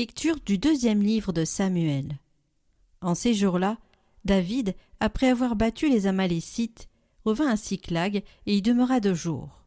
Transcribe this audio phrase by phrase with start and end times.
[0.00, 2.18] Lecture du deuxième livre de Samuel.
[3.02, 3.76] En ces jours-là,
[4.24, 6.88] David, après avoir battu les Amalécites,
[7.26, 9.62] revint à Siclag et y demeura deux jours.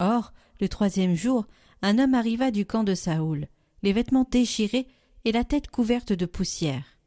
[0.00, 1.46] Or, le troisième jour,
[1.80, 3.48] un homme arriva du camp de Saoul,
[3.82, 4.86] les vêtements déchirés
[5.24, 6.98] et la tête couverte de poussière.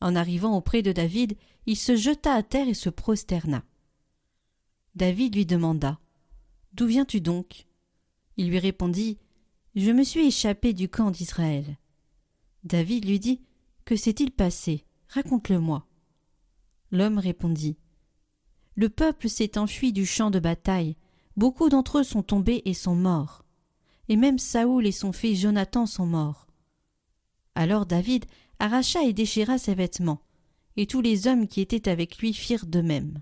[0.00, 1.36] En arrivant auprès de David,
[1.66, 3.62] il se jeta à terre et se prosterna.
[4.96, 6.00] David lui demanda
[6.72, 7.66] D'où viens-tu donc?
[8.36, 9.18] Il lui répondit
[9.74, 11.78] Je me suis échappé du camp d'Israël.
[12.62, 13.40] David lui dit
[13.84, 14.84] Que s'est-il passé?
[15.08, 15.84] Raconte-le-moi.
[16.92, 17.76] L'homme répondit
[18.76, 20.96] Le peuple s'est enfui du champ de bataille.
[21.36, 23.44] Beaucoup d'entre eux sont tombés et sont morts.
[24.08, 26.46] Et même Saoul et son fils Jonathan sont morts.
[27.56, 28.26] Alors David
[28.60, 30.22] arracha et déchira ses vêtements,
[30.76, 33.20] et tous les hommes qui étaient avec lui firent de même.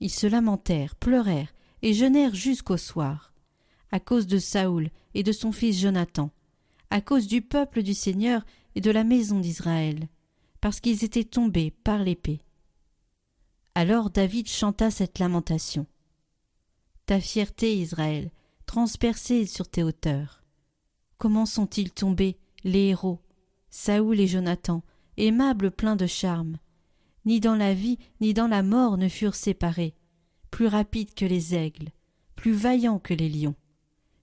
[0.00, 1.52] Ils se lamentèrent, pleurèrent
[1.82, 3.29] et jeûnèrent jusqu'au soir,
[3.92, 6.30] à cause de Saoul et de son fils Jonathan,
[6.90, 10.08] à cause du peuple du Seigneur et de la maison d'Israël,
[10.60, 12.40] parce qu'ils étaient tombés par l'épée.
[13.74, 15.86] Alors David chanta cette lamentation.
[17.06, 18.30] Ta fierté, Israël,
[18.66, 20.42] transpercée sur tes hauteurs.
[21.18, 23.20] Comment sont-ils tombés, les héros,
[23.70, 24.82] Saoul et Jonathan,
[25.16, 26.58] aimables pleins de charme?
[27.24, 29.94] Ni dans la vie ni dans la mort ne furent séparés,
[30.50, 31.90] plus rapides que les aigles,
[32.36, 33.56] plus vaillants que les lions.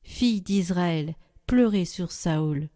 [0.10, 1.16] Filles d'Israël,
[1.48, 2.70] pleurez sur Saoul.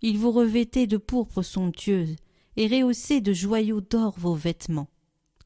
[0.00, 2.14] Il vous revêtait de pourpre somptueuse
[2.56, 4.88] et rehaussait de joyaux d'or vos vêtements.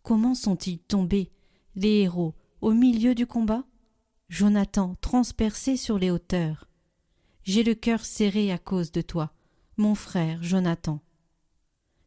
[0.03, 1.33] Comment sont-ils tombés,
[1.75, 3.65] les héros, au milieu du combat?
[4.29, 6.69] Jonathan transpercé sur les hauteurs.
[7.45, 9.33] J'ai le cœur serré à cause de toi,
[9.79, 11.01] mon frère Jonathan.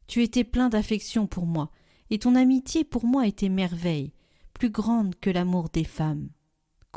[0.05, 1.71] Tu étais plein d'affection pour moi,
[2.11, 4.13] et ton amitié pour moi était merveille,
[4.53, 6.29] plus grande que l'amour des femmes.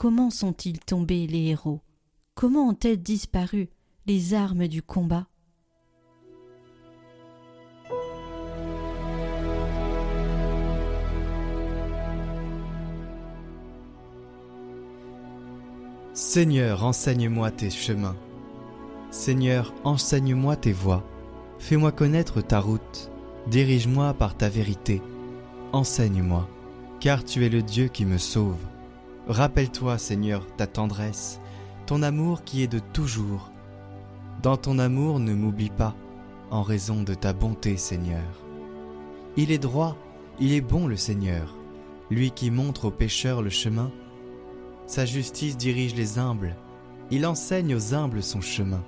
[0.01, 1.83] Comment sont-ils tombés les héros?
[2.35, 3.69] Comment ont-elles disparu
[4.07, 5.27] les armes du combat?
[16.15, 18.17] Seigneur, enseigne-moi tes chemins.
[19.11, 21.05] Seigneur, enseigne-moi tes voies.
[21.59, 23.11] Fais-moi connaître ta route.
[23.49, 25.03] Dirige-moi par ta vérité.
[25.75, 26.49] Enseigne-moi,
[27.01, 28.65] car tu es le Dieu qui me sauve.
[29.31, 31.39] Rappelle-toi, Seigneur, ta tendresse,
[31.87, 33.53] ton amour qui est de toujours.
[34.43, 35.95] Dans ton amour, ne m'oublie pas,
[36.51, 38.25] en raison de ta bonté, Seigneur.
[39.37, 39.97] Il est droit,
[40.41, 41.55] il est bon le Seigneur,
[42.11, 43.93] lui qui montre aux pécheurs le chemin.
[44.89, 46.57] Sa justice dirige les humbles,
[47.13, 48.83] il enseigne aux humbles son chemin.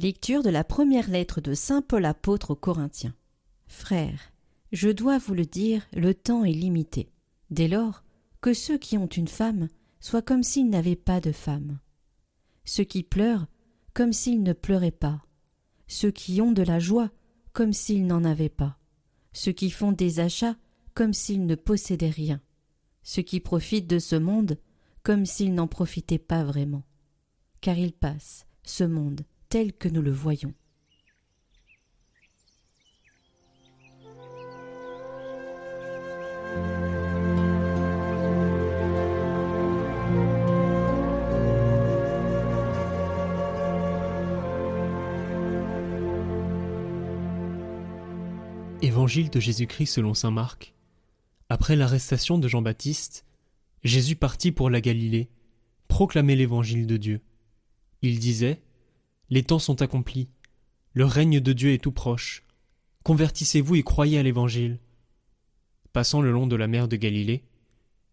[0.00, 3.16] Lecture de la première lettre de Saint Paul apôtre aux Corinthiens.
[3.66, 4.32] Frères,
[4.70, 7.10] je dois vous le dire, le temps est limité.
[7.50, 8.04] Dès lors,
[8.40, 9.66] que ceux qui ont une femme
[9.98, 11.80] soient comme s'ils n'avaient pas de femme.
[12.64, 13.48] Ceux qui pleurent,
[13.92, 15.20] comme s'ils ne pleuraient pas.
[15.88, 17.10] Ceux qui ont de la joie,
[17.52, 18.78] comme s'ils n'en avaient pas.
[19.32, 20.56] Ceux qui font des achats,
[20.94, 22.40] comme s'ils ne possédaient rien.
[23.02, 24.58] Ceux qui profitent de ce monde,
[25.02, 26.84] comme s'ils n'en profitaient pas vraiment.
[27.60, 30.52] Car il passe, ce monde, tel que nous le voyons.
[48.82, 50.74] Évangile de Jésus-Christ selon saint Marc.
[51.48, 53.24] Après l'arrestation de Jean-Baptiste,
[53.82, 55.30] Jésus partit pour la Galilée,
[55.88, 57.20] proclamer l'évangile de Dieu.
[58.02, 58.60] Il disait
[59.30, 60.28] les temps sont accomplis.
[60.92, 62.44] Le règne de Dieu est tout proche.
[63.04, 64.80] Convertissez-vous et croyez à l'Évangile.
[65.92, 67.44] Passant le long de la mer de Galilée,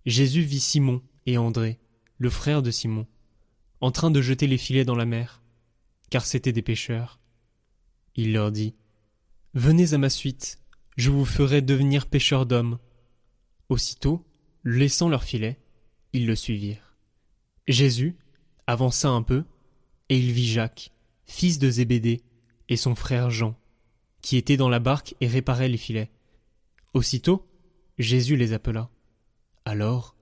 [0.05, 1.79] Jésus vit Simon et André,
[2.17, 3.07] le frère de Simon,
[3.81, 5.41] en train de jeter les filets dans la mer,
[6.09, 7.19] car c'étaient des pêcheurs.
[8.15, 8.75] Il leur dit
[9.53, 10.59] Venez à ma suite,
[10.97, 12.77] je vous ferai devenir pêcheurs d'hommes.
[13.69, 14.25] Aussitôt,
[14.63, 15.59] laissant leurs filets,
[16.13, 16.95] ils le suivirent.
[17.67, 18.17] Jésus
[18.67, 19.43] avança un peu,
[20.09, 20.91] et il vit Jacques,
[21.25, 22.23] fils de Zébédée,
[22.69, 23.55] et son frère Jean,
[24.21, 26.11] qui étaient dans la barque et réparaient les filets.
[26.93, 27.47] Aussitôt,
[27.97, 28.89] Jésus les appela.
[29.65, 30.15] Alors,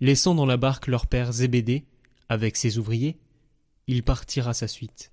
[0.00, 1.86] laissant dans la barque leur père Zébédée,
[2.28, 3.18] avec ses ouvriers,
[3.86, 5.12] il partirent à sa suite.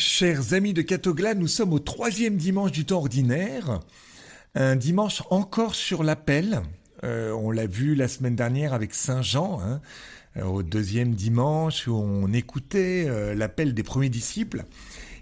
[0.00, 3.80] Chers amis de Catogla, nous sommes au troisième dimanche du temps ordinaire,
[4.54, 6.62] un dimanche encore sur l'appel.
[7.04, 9.82] Euh, on l'a vu la semaine dernière avec Saint Jean, hein,
[10.38, 14.64] euh, au deuxième dimanche où on écoutait euh, l'appel des premiers disciples.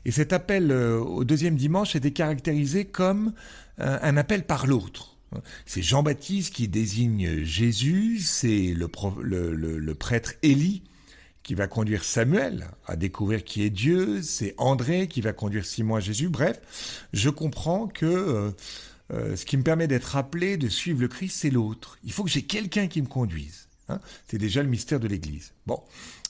[0.04, 3.32] Et cet appel au deuxième dimanche était caractérisé comme
[3.78, 5.18] un appel par l'autre.
[5.66, 8.88] C'est Jean-Baptiste qui désigne Jésus, c'est le,
[9.52, 10.84] le, prêtre Élie
[11.48, 15.94] qui va conduire Samuel à découvrir qui est Dieu, c'est André qui va conduire Simon
[15.94, 16.28] à Jésus.
[16.28, 16.60] Bref,
[17.14, 18.50] je comprends que euh,
[19.14, 21.96] euh, ce qui me permet d'être appelé, de suivre le Christ, c'est l'autre.
[22.04, 23.70] Il faut que j'ai quelqu'un qui me conduise.
[23.88, 23.98] Hein.
[24.26, 25.54] c'est déjà le mystère de l'Église.
[25.64, 25.82] Bon,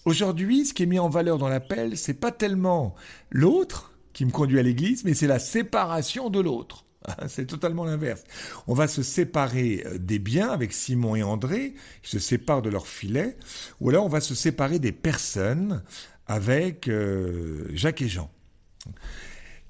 [0.05, 2.95] aujourd'hui, ce qui est mis en valeur dans l'appel, c'est pas tellement
[3.31, 6.85] l'autre qui me conduit à l'Église, mais c'est la séparation de l'autre.
[7.29, 8.25] C'est totalement l'inverse.
[8.67, 12.71] On va se séparer euh, des biens avec Simon et André, ils se séparent de
[12.71, 13.37] leur filet,
[13.81, 15.83] ou alors on va se séparer des personnes
[16.27, 18.31] avec euh, Jacques et Jean.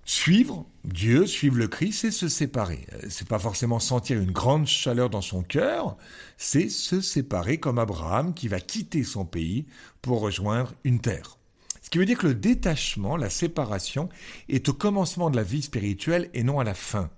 [0.05, 2.87] Suivre Dieu, suivre le Christ, c'est se séparer.
[2.95, 5.97] Euh, c'est pas forcément sentir une grande chaleur dans son cœur,
[6.39, 9.67] c'est se séparer comme Abraham qui va quitter son pays
[10.01, 11.37] pour rejoindre une terre.
[11.83, 14.09] Ce qui veut dire que le détachement, la séparation,
[14.49, 17.11] est au commencement de la vie spirituelle et non à la fin.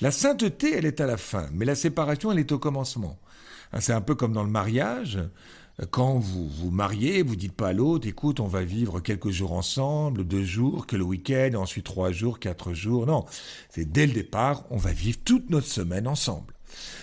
[0.00, 3.18] La sainteté, elle est à la fin, mais la séparation, elle est au commencement.
[3.72, 5.18] Hein, c'est un peu comme dans le mariage.
[5.90, 9.52] Quand vous vous mariez, vous dites pas à l'autre, écoute, on va vivre quelques jours
[9.52, 13.06] ensemble, deux jours, que le week-end, ensuite trois jours, quatre jours.
[13.06, 13.24] Non,
[13.70, 16.54] c'est dès le départ, on va vivre toute notre semaine ensemble.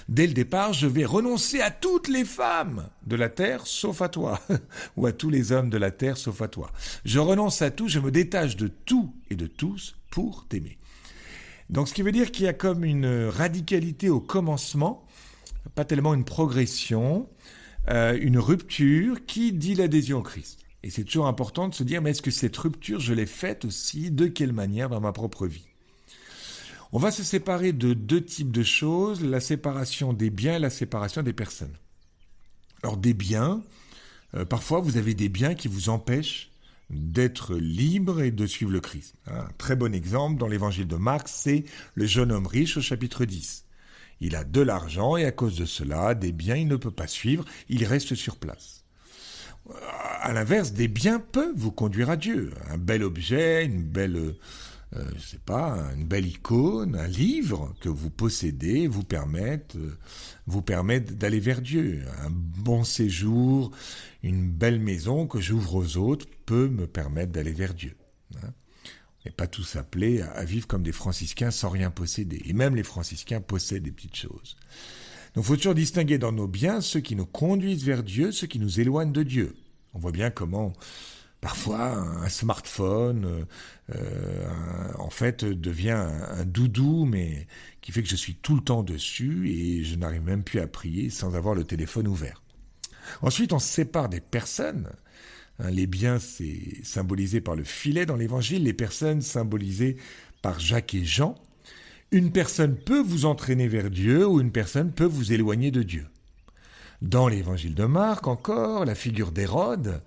[0.07, 4.09] Dès le départ, je vais renoncer à toutes les femmes de la terre sauf à
[4.09, 4.39] toi,
[4.97, 6.71] ou à tous les hommes de la terre sauf à toi.
[7.05, 10.77] Je renonce à tout, je me détache de tout et de tous pour t'aimer.
[11.69, 15.05] Donc ce qui veut dire qu'il y a comme une radicalité au commencement,
[15.75, 17.29] pas tellement une progression,
[17.89, 20.59] euh, une rupture qui dit l'adhésion au Christ.
[20.81, 23.65] Et c'est toujours important de se dire, mais est-ce que cette rupture, je l'ai faite
[23.65, 25.67] aussi De quelle manière dans ma propre vie?
[26.91, 30.71] On va se séparer de deux types de choses, la séparation des biens et la
[30.71, 31.75] séparation des personnes.
[32.81, 33.61] Alors des biens,
[34.33, 36.49] euh, parfois vous avez des biens qui vous empêchent
[36.89, 39.15] d'être libre et de suivre le Christ.
[39.27, 43.25] Un très bon exemple dans l'évangile de Marc, c'est le jeune homme riche au chapitre
[43.25, 43.65] 10.
[44.21, 47.07] Il a de l'argent et à cause de cela, des biens il ne peut pas
[47.07, 48.83] suivre, il reste sur place.
[50.21, 52.51] À l'inverse, des biens peuvent vous conduire à Dieu.
[52.69, 54.35] Un bel objet, une belle
[54.95, 59.97] euh, je sais pas, une belle icône, un livre que vous possédez vous permettent, euh,
[60.47, 62.03] vous d'aller vers Dieu.
[62.23, 63.71] Un bon séjour,
[64.23, 67.95] une belle maison que j'ouvre aux autres peut me permettre d'aller vers Dieu.
[68.37, 68.49] Hein.
[69.25, 72.41] Et pas tous appelés à vivre comme des franciscains sans rien posséder.
[72.45, 74.55] Et même les franciscains possèdent des petites choses.
[75.35, 78.57] Donc faut toujours distinguer dans nos biens ceux qui nous conduisent vers Dieu, ceux qui
[78.57, 79.55] nous éloignent de Dieu.
[79.93, 80.73] On voit bien comment
[81.41, 83.45] Parfois, un smartphone, euh,
[83.95, 87.47] euh, en fait, devient un, doudou, mais
[87.79, 90.67] qui fait que je suis tout le temps dessus et je n'arrive même plus à
[90.67, 92.43] prier sans avoir le téléphone ouvert.
[93.21, 94.89] Ensuite, on sépare des personnes.
[95.59, 99.95] Hein, les biens, c'est symbolisé par le filet dans l'évangile, les personnes symbolisées
[100.41, 101.35] par Jacques et Jean.
[102.11, 106.07] Une personne peut vous entraîner vers Dieu ou une personne peut vous éloigner de Dieu.
[107.01, 110.01] Dans l'évangile de Marc encore, la figure d'Hérode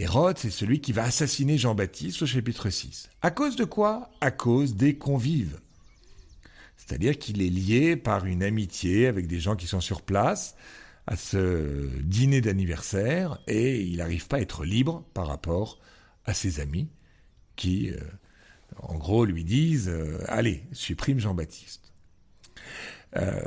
[0.00, 3.10] Hérode, c'est celui qui va assassiner Jean-Baptiste au chapitre 6.
[3.20, 4.08] À cause de quoi?
[4.22, 5.60] À cause des convives.
[6.78, 10.56] C'est-à-dire qu'il est lié par une amitié avec des gens qui sont sur place
[11.06, 15.78] à ce dîner d'anniversaire et il n'arrive pas à être libre par rapport
[16.24, 16.88] à ses amis
[17.56, 17.98] qui, euh,
[18.78, 21.92] en gros, lui disent euh, Allez, supprime Jean-Baptiste.
[23.16, 23.40] Euh,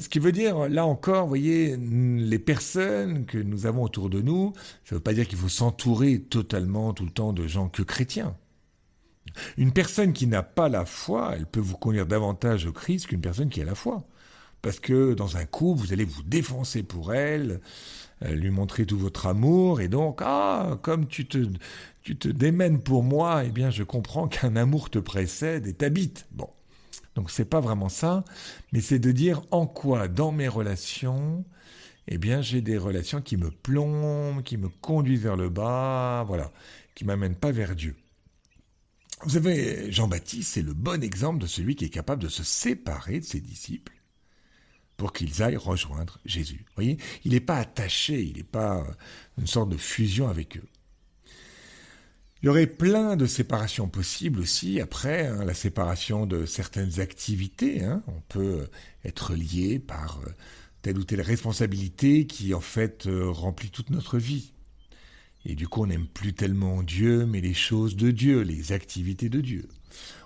[0.00, 4.20] ce qui veut dire, là encore, vous voyez, les personnes que nous avons autour de
[4.20, 4.52] nous,
[4.84, 7.82] ça ne veut pas dire qu'il faut s'entourer totalement tout le temps de gens que
[7.82, 8.36] chrétiens.
[9.56, 13.20] Une personne qui n'a pas la foi, elle peut vous conduire davantage au Christ qu'une
[13.20, 14.04] personne qui a la foi.
[14.62, 17.60] Parce que dans un coup, vous allez vous défoncer pour elle,
[18.22, 21.38] euh, lui montrer tout votre amour, et donc, ah, comme tu te,
[22.02, 26.26] tu te démènes pour moi, eh bien, je comprends qu'un amour te précède et t'habite.
[26.32, 26.48] Bon.
[27.14, 28.24] Donc c'est pas vraiment ça,
[28.72, 31.44] mais c'est de dire en quoi dans mes relations,
[32.08, 36.52] eh bien j'ai des relations qui me plombent, qui me conduisent vers le bas, voilà,
[36.94, 37.96] qui m'amènent pas vers Dieu.
[39.24, 43.20] Vous savez, Jean-Baptiste, c'est le bon exemple de celui qui est capable de se séparer
[43.20, 43.92] de ses disciples
[44.96, 46.64] pour qu'ils aillent rejoindre Jésus.
[46.74, 48.84] Voyez, il n'est pas attaché, il n'est pas
[49.38, 50.68] une sorte de fusion avec eux.
[52.42, 57.84] Il y aurait plein de séparations possibles aussi après, hein, la séparation de certaines activités.
[57.84, 58.02] Hein.
[58.08, 58.68] On peut
[59.04, 60.30] être lié par euh,
[60.82, 64.54] telle ou telle responsabilité qui en fait euh, remplit toute notre vie.
[65.44, 69.28] Et du coup, on n'aime plus tellement Dieu, mais les choses de Dieu, les activités
[69.28, 69.68] de Dieu.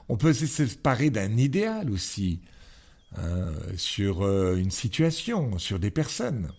[0.08, 2.40] On peut se séparer d'un idéal aussi,
[3.16, 6.50] hein, sur euh, une situation, sur des personnes.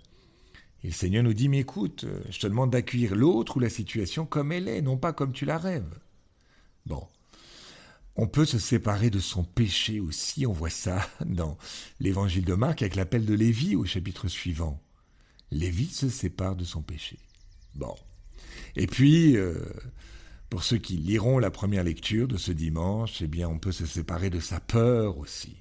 [0.84, 3.70] Et le Seigneur nous dit, mais écoute, euh, je te demande d'accueillir l'autre ou la
[3.70, 6.00] situation comme elle est, non pas comme tu la rêves.
[6.86, 7.08] Bon.
[8.16, 11.58] On peut se séparer de son péché aussi, on voit ça dans
[12.00, 14.82] l'évangile de Marc avec l'appel de Lévi au chapitre suivant.
[15.52, 17.20] Lévi se sépare de son péché.
[17.76, 17.96] Bon.
[18.76, 19.60] Et puis, euh,
[20.50, 23.86] pour ceux qui liront la première lecture de ce dimanche, eh bien, on peut se
[23.86, 25.58] séparer de sa peur aussi.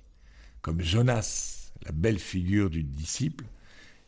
[0.63, 3.45] Comme Jonas, la belle figure du disciple,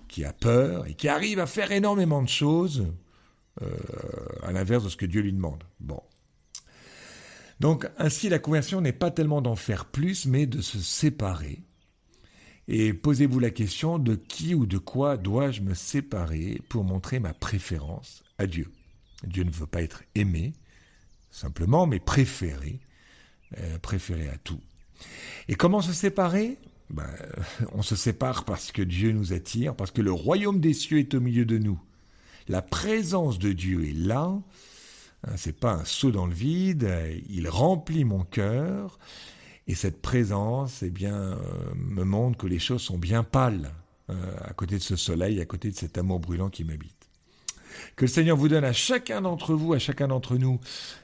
[0.08, 2.86] qui a peur et qui arrive à faire énormément de choses,
[3.62, 3.70] euh,
[4.42, 5.62] à l'inverse de ce que Dieu lui demande.
[5.80, 6.02] Bon.
[7.60, 11.62] Donc, ainsi, la conversion n'est pas tellement d'en faire plus, mais de se séparer.
[12.68, 17.32] Et posez-vous la question de qui ou de quoi dois-je me séparer pour montrer ma
[17.32, 18.70] préférence à Dieu?
[19.24, 20.52] Dieu ne veut pas être aimé,
[21.30, 22.78] simplement, mais préféré,
[23.58, 24.60] euh, préféré à tout.
[25.48, 26.58] Et comment se séparer?
[26.90, 27.08] Ben,
[27.72, 31.14] On se sépare parce que Dieu nous attire, parce que le royaume des cieux est
[31.14, 31.80] au milieu de nous.
[32.48, 34.40] La présence de Dieu est là.
[35.26, 36.90] Hein, c'est pas un saut dans le vide.
[37.28, 38.98] Il remplit mon cœur.
[39.66, 41.36] Et cette présence, eh bien, euh,
[41.76, 43.70] me montre que les choses sont bien pâles
[44.08, 46.94] euh, à côté de ce soleil, à côté de cet amour brûlant qui m'habite.
[47.94, 50.58] Que le Seigneur vous donne à chacun d'entre vous, à chacun d'entre nous,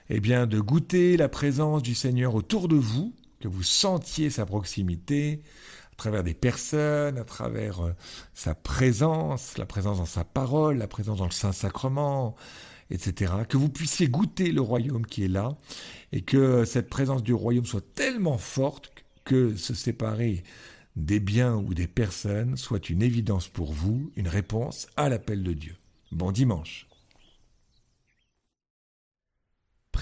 [0.08, 3.12] eh bien, de goûter la présence du Seigneur autour de vous,
[3.44, 5.42] que vous sentiez sa proximité
[5.92, 7.92] à travers des personnes, à travers euh,
[8.32, 12.36] sa présence, la présence dans sa parole, la présence dans le Saint-Sacrement,
[12.90, 13.34] etc.
[13.46, 15.58] Que vous puissiez goûter le royaume qui est là
[16.12, 18.90] et que cette présence du royaume soit tellement forte
[19.24, 20.42] que se séparer
[20.96, 25.52] des biens ou des personnes soit une évidence pour vous, une réponse à l'appel de
[25.52, 25.76] Dieu.
[26.12, 26.86] Bon dimanche.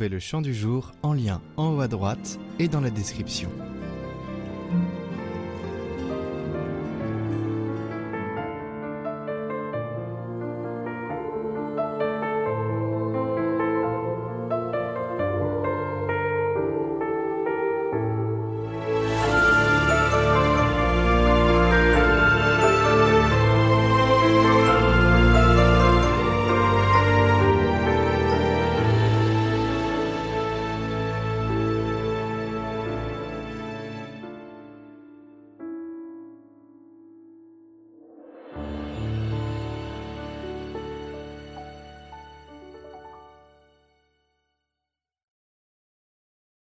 [0.00, 3.48] Le chant du jour en lien en haut à droite et dans la description.